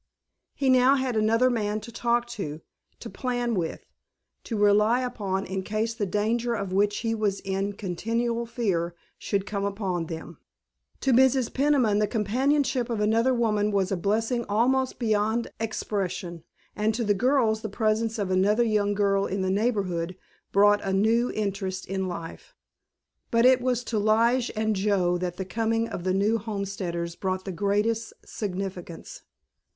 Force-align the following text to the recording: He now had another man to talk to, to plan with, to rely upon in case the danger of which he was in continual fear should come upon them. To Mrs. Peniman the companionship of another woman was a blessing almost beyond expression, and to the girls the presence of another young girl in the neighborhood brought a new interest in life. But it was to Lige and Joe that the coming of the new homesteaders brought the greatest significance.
He 0.55 0.67
now 0.71 0.95
had 0.95 1.15
another 1.15 1.47
man 1.47 1.79
to 1.81 1.91
talk 1.91 2.25
to, 2.29 2.61
to 3.01 3.07
plan 3.07 3.53
with, 3.53 3.81
to 4.45 4.57
rely 4.57 5.01
upon 5.01 5.45
in 5.45 5.61
case 5.61 5.93
the 5.93 6.07
danger 6.07 6.55
of 6.55 6.73
which 6.73 7.01
he 7.05 7.13
was 7.13 7.39
in 7.41 7.73
continual 7.73 8.47
fear 8.47 8.95
should 9.19 9.45
come 9.45 9.63
upon 9.63 10.07
them. 10.07 10.39
To 11.01 11.13
Mrs. 11.13 11.53
Peniman 11.53 11.99
the 11.99 12.07
companionship 12.07 12.89
of 12.89 12.99
another 12.99 13.31
woman 13.31 13.69
was 13.69 13.91
a 13.91 13.95
blessing 13.95 14.43
almost 14.49 14.97
beyond 14.97 15.51
expression, 15.59 16.43
and 16.75 16.95
to 16.95 17.03
the 17.03 17.13
girls 17.13 17.61
the 17.61 17.69
presence 17.69 18.17
of 18.17 18.31
another 18.31 18.63
young 18.63 18.95
girl 18.95 19.27
in 19.27 19.41
the 19.43 19.51
neighborhood 19.51 20.17
brought 20.51 20.83
a 20.83 20.91
new 20.93 21.29
interest 21.29 21.85
in 21.85 22.07
life. 22.07 22.55
But 23.29 23.45
it 23.45 23.61
was 23.61 23.83
to 23.83 23.99
Lige 23.99 24.49
and 24.55 24.75
Joe 24.75 25.19
that 25.19 25.37
the 25.37 25.45
coming 25.45 25.87
of 25.89 26.05
the 26.05 26.13
new 26.15 26.39
homesteaders 26.39 27.15
brought 27.15 27.45
the 27.45 27.51
greatest 27.51 28.13
significance. 28.25 29.21